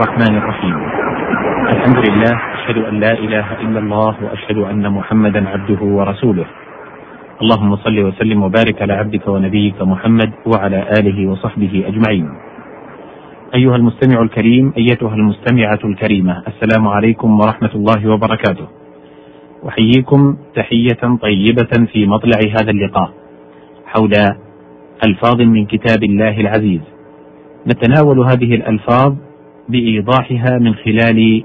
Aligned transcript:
الرحمن 0.00 0.36
الرحيم. 0.36 0.76
الحمد 1.72 1.98
لله 2.08 2.32
أشهد 2.56 2.78
أن 2.88 3.00
لا 3.00 3.12
إله 3.12 3.46
إلا 3.60 3.78
الله 3.78 4.14
وأشهد 4.24 4.58
أن 4.72 4.92
محمدا 4.92 5.48
عبده 5.48 5.80
ورسوله. 5.82 6.46
اللهم 7.42 7.76
صل 7.76 7.98
وسلم 8.00 8.42
وبارك 8.42 8.82
على 8.82 8.92
عبدك 8.92 9.28
ونبيك 9.28 9.82
محمد 9.82 10.30
وعلى 10.46 10.80
آله 10.98 11.30
وصحبه 11.30 11.84
أجمعين. 11.86 12.28
أيها 13.54 13.76
المستمع 13.76 14.22
الكريم 14.22 14.72
أيتها 14.76 15.14
المستمعة 15.14 15.82
الكريمة 15.84 16.42
السلام 16.48 16.88
عليكم 16.88 17.40
ورحمة 17.40 17.72
الله 17.74 18.00
وبركاته. 18.12 18.66
أحييكم 19.68 20.36
تحية 20.56 21.02
طيبة 21.22 21.72
في 21.92 22.06
مطلع 22.06 22.40
هذا 22.56 22.70
اللقاء 22.70 23.10
حول 23.86 24.14
ألفاظ 25.06 25.40
من 25.40 25.66
كتاب 25.66 26.02
الله 26.02 26.40
العزيز. 26.40 26.80
نتناول 27.66 28.18
هذه 28.20 28.54
الألفاظ 28.54 29.14
بإيضاحها 29.70 30.58
من 30.58 30.74
خلال 30.74 31.44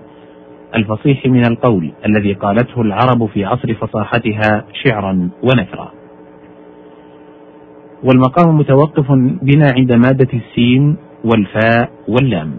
الفصيح 0.76 1.26
من 1.26 1.46
القول 1.46 1.92
الذي 2.06 2.34
قالته 2.34 2.82
العرب 2.82 3.26
في 3.26 3.46
عصر 3.46 3.74
فصاحتها 3.74 4.66
شعرا 4.84 5.30
ونثرا. 5.44 5.92
والمقام 8.04 8.58
متوقف 8.58 9.12
بنا 9.42 9.68
عند 9.78 9.94
مادة 9.94 10.30
السين 10.34 10.98
والفاء 11.26 11.90
واللام. 12.08 12.52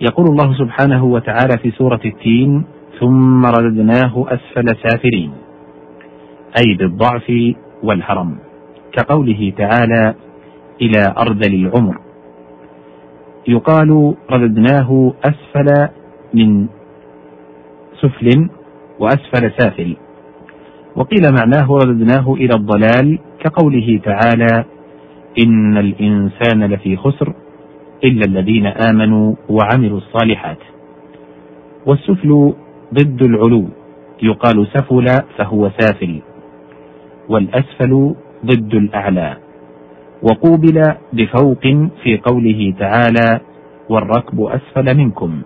يقول 0.00 0.26
الله 0.26 0.54
سبحانه 0.58 1.04
وتعالى 1.04 1.58
في 1.62 1.70
سورة 1.70 2.00
التين 2.04 2.64
ثم 3.00 3.46
رددناه 3.46 4.26
أسفل 4.28 4.76
سافرين 4.82 5.32
أي 6.60 6.74
بالضعف 6.74 7.32
والهرم 7.82 8.38
كقوله 8.92 9.52
تعالى 9.58 10.14
إلى 10.82 11.14
أرذل 11.18 11.54
العمر 11.54 12.07
يقال 13.48 14.14
رددناه 14.30 15.12
أسفل 15.24 15.88
من 16.34 16.66
سفل 18.00 18.50
وأسفل 18.98 19.52
سافل. 19.58 19.96
وقيل 20.96 21.22
معناه 21.40 21.72
رددناه 21.72 22.34
إلى 22.34 22.54
الضلال 22.54 23.18
كقوله 23.40 24.00
تعالى 24.04 24.64
إن 25.44 25.76
الإنسان 25.76 26.64
لفي 26.64 26.96
خسر 26.96 27.34
إلا 28.04 28.22
الذين 28.26 28.66
آمنوا 28.66 29.34
وعملوا 29.48 29.98
الصالحات. 29.98 30.58
والسفل 31.86 32.54
ضد 32.94 33.22
العلو 33.22 33.68
يقال 34.22 34.66
سفل 34.66 35.06
فهو 35.38 35.70
سافل 35.78 36.20
والأسفل 37.28 38.14
ضد 38.46 38.74
الأعلى. 38.74 39.36
وقوبل 40.22 40.82
بفوق 41.12 41.62
في 42.02 42.18
قوله 42.24 42.74
تعالى 42.78 43.40
والركب 43.88 44.40
أسفل 44.40 44.96
منكم 44.96 45.42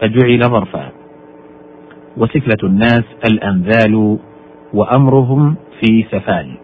فجعل 0.00 0.50
ظرفا. 0.50 0.92
وسفلة 2.16 2.68
الناس 2.68 3.04
الأنذال 3.30 4.18
وأمرهم 4.74 5.56
في 5.80 6.04
سفال. 6.10 6.56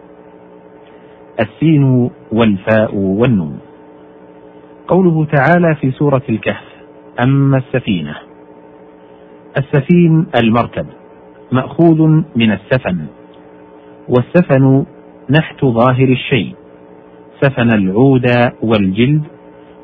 السين 1.39 2.09
والفاء 2.31 2.95
والنون. 2.95 3.59
قوله 4.87 5.25
تعالى 5.25 5.75
في 5.75 5.91
سورة 5.91 6.21
الكهف 6.29 6.65
أما 7.19 7.57
السفينة. 7.57 8.15
السفين 9.57 10.25
المركب 10.43 10.85
مأخوذ 11.51 12.01
من 12.35 12.51
السفن. 12.51 13.05
والسفن 14.09 14.85
نحت 15.29 15.65
ظاهر 15.65 16.07
الشيء. 16.07 16.60
سفن 17.41 17.69
العود 17.71 18.25
والجلد 18.61 19.23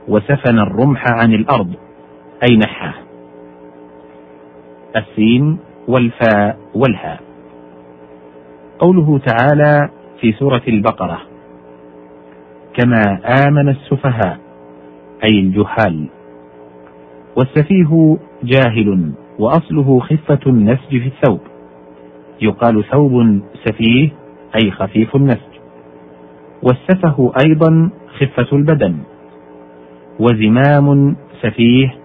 وسفن 0.08 0.60
الرمح 0.60 1.04
عن 1.08 1.34
الأرض 1.34 1.74
أي 2.50 2.58
نحاه 2.58 2.94
السين 4.96 5.58
والفاء 5.88 6.58
والهاء. 6.76 7.20
قوله 8.80 9.20
تعالى 9.20 9.90
في 10.22 10.32
سورة 10.32 10.62
البقرة 10.68 11.22
كما 12.74 13.02
آمن 13.48 13.70
السفهاء 13.70 14.38
أي 15.24 15.40
الجهال. 15.40 16.08
والسفيه 17.36 18.18
جاهل 18.44 19.12
وأصله 19.40 20.00
خفة 20.00 20.40
النسج 20.48 20.90
في 20.90 21.08
الثوب. 21.08 21.40
يقال 22.42 22.84
ثوب 22.92 23.42
سفيه 23.66 24.10
أي 24.56 24.72
خفيف 24.72 25.16
النسج. 25.16 25.47
والسفه 26.64 27.32
أيضا 27.46 27.90
خفة 28.20 28.58
البدن. 28.58 28.96
وزمام 30.20 31.16
سفيه 31.42 31.96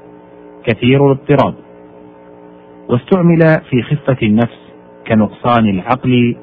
كثير 0.64 1.06
الاضطراب. 1.06 1.54
واستعمل 2.88 3.60
في 3.70 3.82
خفة 3.82 4.16
النفس 4.22 4.58
كنقصان 5.06 5.68
العقل 5.68 6.36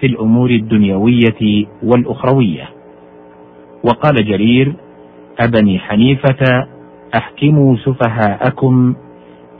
في 0.00 0.06
الأمور 0.06 0.50
الدنيوية 0.50 1.66
والأخروية. 1.82 2.68
وقال 3.84 4.14
جرير 4.14 4.74
أبني 5.40 5.78
حنيفة 5.78 6.66
أحكموا 7.16 7.76
سفهاءكم 7.76 8.94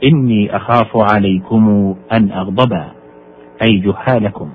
إني 0.03 0.55
أخاف 0.55 0.97
عليكم 1.13 1.95
أن 2.11 2.31
أغضبا 2.31 2.91
أي 3.61 3.77
جهالكم. 3.77 4.49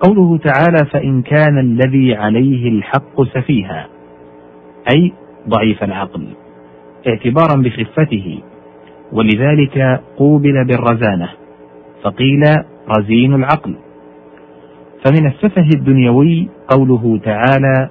قوله 0.00 0.38
تعالى 0.38 0.86
فإن 0.90 1.22
كان 1.22 1.58
الذي 1.58 2.14
عليه 2.14 2.68
الحق 2.68 3.22
سفيها 3.22 3.88
أي 4.94 5.12
ضعيف 5.48 5.84
العقل 5.84 6.26
اعتبارا 7.08 7.56
بخفته 7.56 8.38
ولذلك 9.12 10.00
قوبل 10.16 10.64
بالرزانة 10.64 11.28
فقيل 12.02 12.42
رزين 12.98 13.34
العقل. 13.34 13.74
فمن 15.04 15.26
السفه 15.26 15.68
الدنيوي 15.76 16.48
قوله 16.68 17.20
تعالى 17.24 17.88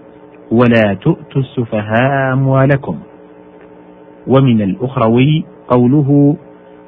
ولا 0.52 0.94
تؤتوا 0.94 1.42
السفهاء 1.42 2.34
أموالكم. 2.34 3.00
ومن 4.28 4.62
الأخروي 4.62 5.46
قوله 5.68 6.38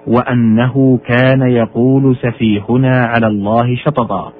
وأنه 0.07 0.99
كان 1.07 1.41
يقول 1.41 2.15
سفيهنا 2.15 3.05
على 3.05 3.27
الله 3.27 3.75
شططا. 3.75 4.33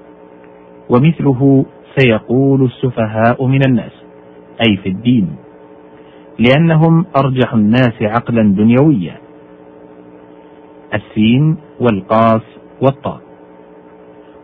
ومثله 0.89 1.65
سيقول 1.97 2.63
السفهاء 2.65 3.45
من 3.45 3.59
الناس 3.67 3.91
أي 4.67 4.77
في 4.77 4.89
الدين 4.89 5.35
لأنهم 6.39 7.05
أرجح 7.17 7.53
الناس 7.53 7.93
عقلا 8.01 8.53
دنيويا. 8.53 9.17
السين 10.93 11.57
والقاف 11.79 12.41
والطاء. 12.81 13.21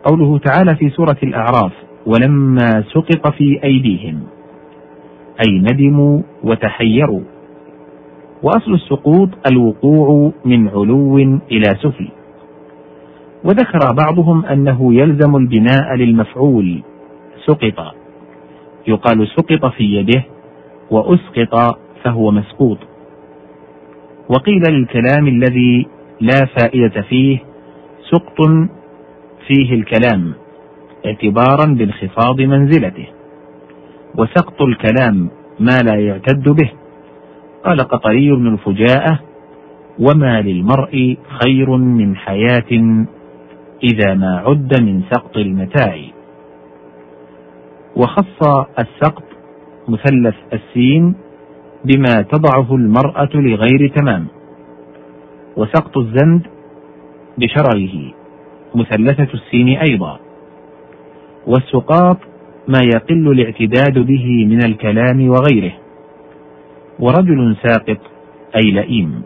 قوله 0.04 0.38
تعالى 0.38 0.76
في 0.76 0.90
سورة 0.90 1.16
الأعراف 1.22 1.72
ولما 2.06 2.84
سقط 2.92 3.32
في 3.32 3.60
أيديهم 3.64 4.20
أي 5.46 5.58
ندموا 5.58 6.22
وتحيروا. 6.42 7.20
وأصل 8.42 8.74
السقوط 8.74 9.28
الوقوع 9.52 10.32
من 10.44 10.68
علو 10.68 11.18
إلى 11.50 11.70
سفل 11.82 12.08
وذكر 13.44 13.92
بعضهم 14.04 14.44
أنه 14.44 14.94
يلزم 14.94 15.36
البناء 15.36 15.94
للمفعول. 15.94 16.82
سقط. 17.46 17.94
يقال 18.86 19.28
سقط 19.28 19.72
في 19.72 19.84
يده 19.84 20.24
وأسقط 20.90 21.78
فهو 22.02 22.30
مسقوط. 22.30 22.78
وقيل 24.28 24.62
للكلام 24.70 25.28
الذي 25.28 25.86
لا 26.20 26.46
فائدة 26.60 27.02
فيه 27.02 27.38
سقط 28.10 28.68
فيه 29.46 29.74
الكلام 29.74 30.32
اعتبارا 31.06 31.74
بانخفاض 31.74 32.40
منزلته. 32.40 33.06
وسقط 34.18 34.62
الكلام 34.62 35.30
ما 35.60 35.78
لا 35.84 35.94
يعتد 35.94 36.48
به. 36.48 36.70
قال 37.64 37.80
قطري 37.80 38.32
بن 38.32 38.46
الفجاءة 38.46 39.20
وما 39.98 40.42
للمرء 40.42 41.16
خير 41.42 41.76
من 41.76 42.16
حياة 42.16 43.04
إذا 43.84 44.14
ما 44.14 44.36
عد 44.36 44.82
من 44.82 45.02
سقط 45.10 45.36
المتاع. 45.36 46.00
وخص 47.96 48.66
السقط 48.78 49.24
مثلث 49.88 50.34
السين 50.52 51.14
بما 51.84 52.22
تضعه 52.22 52.74
المرأة 52.74 53.28
لغير 53.34 53.92
تمام. 53.96 54.26
وسقط 55.56 55.98
الزند 55.98 56.46
بشرره 57.38 58.12
مثلثة 58.74 59.28
السين 59.34 59.68
أيضا. 59.68 60.18
والسقاط 61.46 62.18
ما 62.68 62.80
يقل 62.94 63.28
الاعتداد 63.32 63.98
به 63.98 64.46
من 64.46 64.64
الكلام 64.64 65.28
وغيره. 65.28 65.72
ورجل 66.98 67.56
ساقط 67.62 67.98
أي 68.56 68.70
لئيم. 68.70 69.22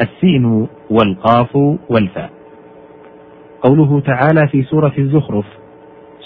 السين 0.00 0.66
والقاف 0.90 1.56
والفاء. 1.90 2.37
قوله 3.62 4.00
تعالى 4.00 4.48
في 4.48 4.62
سورة 4.62 4.92
الزخرف 4.98 5.44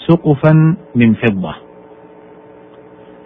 سقفا 0.07 0.77
من 0.95 1.13
فضة. 1.13 1.55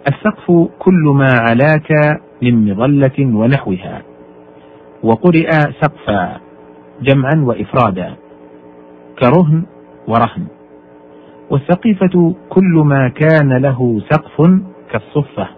السقف 0.08 0.70
كل 0.78 1.04
ما 1.14 1.28
علاك 1.50 2.20
من 2.42 2.70
مظلة 2.70 3.36
ونحوها 3.36 4.02
وقرئ 5.02 5.50
سقفا 5.50 6.40
جمعا 7.02 7.34
وإفرادا 7.44 8.14
كرهن 9.18 9.62
ورهن. 10.08 10.46
والسقيفة 11.50 12.34
كل 12.48 12.82
ما 12.84 13.08
كان 13.08 13.52
له 13.52 14.00
سقف 14.10 14.50
كالصفة 14.90 15.48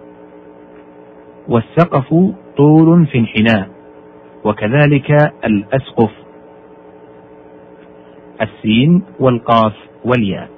والسقف 1.47 2.13
طول 2.57 3.05
في 3.05 3.17
انحناء 3.17 3.69
وكذلك 4.43 5.11
الأسقف 5.45 6.11
السين 8.41 9.03
والقاف 9.19 9.73
والياء. 10.05 10.49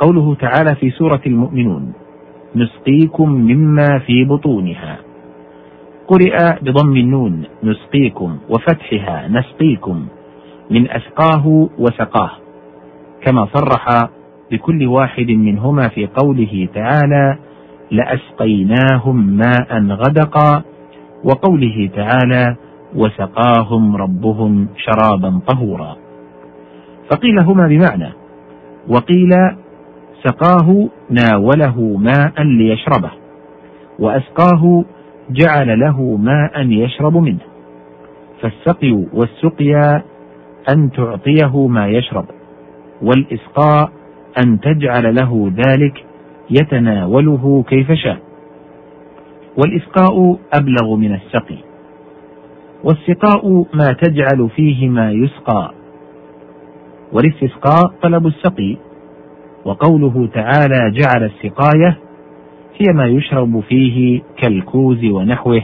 قوله 0.00 0.34
تعالى 0.34 0.74
في 0.74 0.90
سورة 0.90 1.20
المؤمنون 1.26 1.92
نسقيكم 2.56 3.30
مما 3.30 3.98
في 3.98 4.24
بطونها. 4.24 4.98
قرئ 6.08 6.36
بضم 6.62 6.96
النون 6.96 7.44
نسقيكم 7.64 8.38
وفتحها 8.48 9.28
نسقيكم 9.28 10.06
من 10.70 10.90
أسقاه 10.90 11.68
وسقاه. 11.78 12.30
كما 13.20 13.48
صرح 13.54 14.08
بكل 14.50 14.86
واحد 14.86 15.30
منهما 15.30 15.88
في 15.88 16.06
قوله 16.06 16.68
تعالى 16.74 17.38
لأسقيناهم 17.90 19.26
ماء 19.26 19.86
غدقا. 19.86 20.62
وقوله 21.24 21.90
تعالى 21.94 22.56
وسقاهم 22.96 23.96
ربهم 23.96 24.68
شرابا 24.76 25.40
طهورا. 25.46 26.01
فقيل 27.12 27.40
هما 27.40 27.68
بمعنى. 27.68 28.12
وقيل 28.88 29.30
سقاه 30.24 30.88
ناوله 31.10 31.96
ماء 31.96 32.42
ليشربه. 32.42 33.10
وأسقاه 33.98 34.84
جعل 35.30 35.80
له 35.80 36.16
ماء 36.16 36.66
يشرب 36.66 37.16
منه. 37.16 37.40
فالسقي 38.40 39.04
والسقيا 39.12 40.02
أن 40.74 40.90
تعطيه 40.90 41.66
ما 41.66 41.88
يشرب 41.88 42.24
والإسقاء 43.02 43.90
أن 44.44 44.60
تجعل 44.60 45.14
له 45.14 45.52
ذلك 45.66 46.04
يتناوله 46.50 47.64
كيف 47.68 47.92
شاء. 47.92 48.18
والإسقاء 49.56 50.38
أبلغ 50.54 50.96
من 50.96 51.14
السقي. 51.14 51.58
والسقاء 52.84 53.64
ما 53.74 53.92
تجعل 54.02 54.48
فيه 54.56 54.88
ما 54.88 55.12
يسقى. 55.12 55.81
والاستسقاء 57.12 57.92
طلب 58.02 58.26
السقي. 58.26 58.76
وقوله 59.64 60.28
تعالى 60.34 60.90
جعل 60.90 61.24
السقاية 61.24 61.98
هي 62.78 62.92
ما 62.94 63.06
يشرب 63.06 63.60
فيه 63.60 64.22
كالكوز 64.36 65.04
ونحوه 65.04 65.62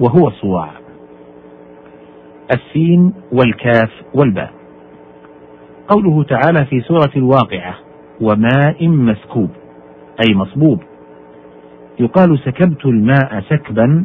وهو 0.00 0.28
الصواع. 0.28 0.70
السين 2.54 3.12
والكاف 3.32 3.90
والباء. 4.14 4.52
قوله 5.88 6.22
تعالى 6.22 6.64
في 6.64 6.80
سورة 6.80 7.10
الواقعة 7.16 7.74
وماء 8.20 8.88
مسكوب 8.88 9.50
أي 10.28 10.34
مصبوب. 10.34 10.80
يقال 12.00 12.38
سكبت 12.38 12.86
الماء 12.86 13.40
سكبا 13.50 14.04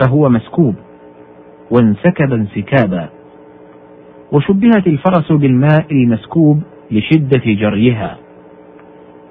فهو 0.00 0.28
مسكوب 0.28 0.74
وانسكب 1.70 2.32
انسكابا 2.32 3.08
وشبهت 4.34 4.86
الفرس 4.86 5.32
بالماء 5.32 5.92
المسكوب 5.92 6.62
لشدة 6.90 7.42
جريها 7.46 8.18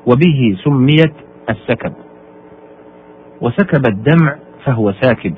وبه 0.07 0.57
سميت 0.63 1.13
السكب. 1.49 1.93
وسكب 3.41 3.81
الدمع 3.87 4.35
فهو 4.65 4.93
ساكب 5.01 5.33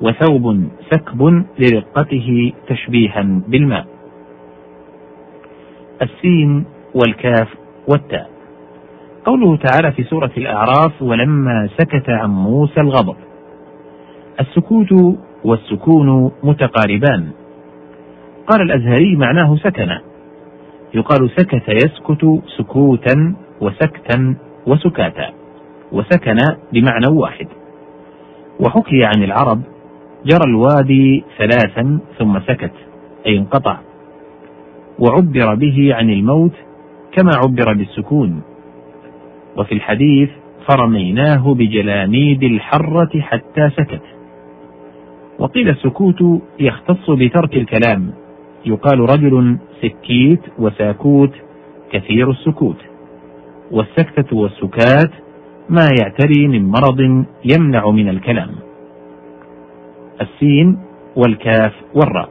وثوب 0.00 0.68
سكب 0.90 1.44
لرقته 1.58 2.52
تشبيها 2.68 3.22
بالماء. 3.48 3.86
السين 6.02 6.64
والكاف 6.94 7.48
والتاء. 7.88 8.30
قوله 9.24 9.56
تعالى 9.56 9.92
في 9.92 10.04
سورة 10.04 10.30
الأعراف 10.36 11.02
ولما 11.02 11.68
سكت 11.78 12.08
عن 12.08 12.30
موسى 12.30 12.80
الغضب 12.80 13.16
السكوت 14.40 15.18
والسكون 15.44 16.32
متقاربان. 16.42 17.30
قال 18.50 18.62
الأزهري 18.62 19.16
معناه 19.16 19.56
سكن. 19.56 19.88
يقال 20.94 21.30
سكت 21.36 21.68
يسكت 21.68 22.42
سكوتا 22.58 23.34
وسكتا 23.60 24.34
وسكاتا. 24.66 25.30
وسكن 25.92 26.36
بمعنى 26.72 27.06
واحد. 27.10 27.46
وحكي 28.60 29.04
عن 29.04 29.22
العرب 29.22 29.60
جرى 30.26 30.44
الوادي 30.46 31.24
ثلاثا 31.38 31.98
ثم 32.18 32.40
سكت 32.40 32.72
أي 33.26 33.38
انقطع. 33.38 33.78
وعبر 34.98 35.54
به 35.54 35.94
عن 35.94 36.10
الموت 36.10 36.54
كما 37.12 37.30
عبر 37.36 37.72
بالسكون. 37.72 38.42
وفي 39.56 39.72
الحديث 39.72 40.30
فرميناه 40.68 41.54
بجلاميد 41.54 42.42
الحرة 42.42 43.20
حتى 43.20 43.70
سكت. 43.70 44.02
وقيل 45.38 45.68
السكوت 45.68 46.42
يختص 46.60 47.10
بترك 47.10 47.56
الكلام. 47.56 48.17
يقال 48.66 49.00
رجل 49.00 49.56
سكيت 49.82 50.40
وساكوت 50.58 51.32
كثير 51.92 52.30
السكوت 52.30 52.76
والسكتة 53.70 54.36
والسكات 54.36 55.10
ما 55.68 55.88
يعتري 56.00 56.48
من 56.48 56.68
مرض 56.68 57.24
يمنع 57.44 57.90
من 57.90 58.08
الكلام. 58.08 58.50
السين 60.20 60.78
والكاف 61.16 61.72
والراء. 61.94 62.28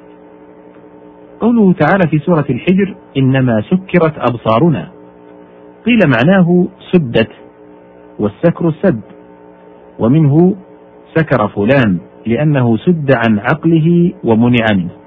قوله 1.39 1.73
تعالى 1.73 2.09
في 2.09 2.19
سورة 2.19 2.45
الحجر 2.49 2.95
إنما 3.17 3.61
سكرت 3.61 4.13
أبصارنا. 4.17 4.91
قيل 5.85 5.99
معناه 6.05 6.67
سدت 6.91 7.31
والسكر 8.19 8.69
السد 8.69 9.01
ومنه 9.99 10.55
سكر 11.15 11.47
فلان 11.47 11.97
لأنه 12.25 12.77
سد 12.77 13.11
عن 13.15 13.39
عقله 13.39 14.13
ومنع 14.23 14.65
منه. 14.75 15.06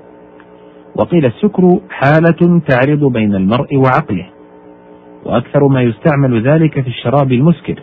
وقيل 0.97 1.27
السكر 1.27 1.81
حالة 1.91 2.61
تعرض 2.69 3.13
بين 3.13 3.35
المرء 3.35 3.77
وعقله 3.77 4.27
وأكثر 5.27 5.69
ما 5.69 5.83
يستعمل 5.83 6.49
ذلك 6.49 6.81
في 6.81 6.89
الشراب 6.89 7.33
المسكر 7.33 7.83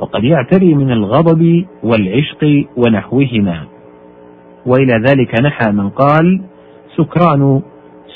وقد 0.00 0.24
يعتري 0.24 0.74
من 0.74 0.92
الغضب 0.92 1.64
والعشق 1.82 2.66
ونحوهما. 2.76 3.64
وإلى 4.66 5.02
ذلك 5.08 5.40
نحى 5.42 5.72
من 5.72 5.90
قال 5.90 6.42
سكران 6.96 7.62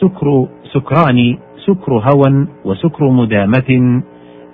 سكر 0.00 0.46
سكران 0.74 1.38
سكر 1.66 1.92
هوى 1.92 2.46
وسكر 2.64 3.10
مدامة 3.10 4.00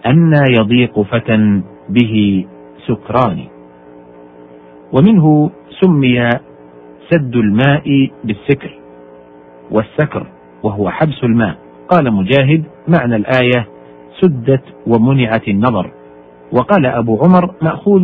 أن 0.07 0.33
يضيق 0.59 1.01
فتى 1.01 1.63
به 1.89 2.47
سكران. 2.87 3.45
ومنه 4.93 5.51
سمي 5.81 6.31
سد 7.11 7.37
الماء 7.37 8.11
بالسكر. 8.25 8.84
والسكر 9.71 10.27
وهو 10.63 10.91
حبس 10.91 11.25
الماء. 11.25 11.57
قال 11.89 12.13
مجاهد 12.13 12.65
معنى 12.89 13.17
الآية 13.17 13.67
سدت 14.21 14.63
ومنعت 14.87 15.49
النظر. 15.49 15.91
وقال 16.53 16.87
أبو 16.87 17.19
عمر 17.25 17.55
مأخوذ 17.63 18.03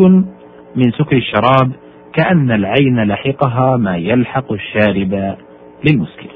من 0.77 0.91
سكر 0.99 1.17
الشراب 1.17 1.73
كأن 2.13 2.51
العين 2.51 3.03
لحقها 3.03 3.77
ما 3.77 3.97
يلحق 3.97 4.53
الشارب 4.53 5.37
للمسكر. 5.85 6.31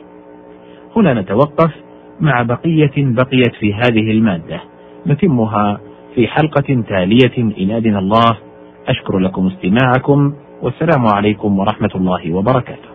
هنا 0.97 1.15
نتوقف 1.15 1.73
مع 2.21 2.43
بقية 2.43 2.93
بقيت 2.97 3.55
في 3.61 3.75
هذه 3.75 4.11
المادة. 4.11 4.61
نتمها 5.07 5.81
في 6.15 6.29
حلقة 6.29 6.83
تالية 6.89 7.39
إن 7.39 7.71
أذن 7.71 7.97
الله. 7.97 8.39
أشكر 8.89 9.19
لكم 9.19 9.47
استماعكم 9.47 10.35
والسلام 10.63 11.07
عليكم 11.15 11.59
ورحمة 11.59 11.91
الله 11.95 12.33
وبركاته. 12.33 12.94